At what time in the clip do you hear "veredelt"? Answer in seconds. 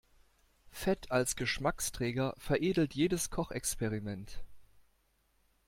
2.39-2.95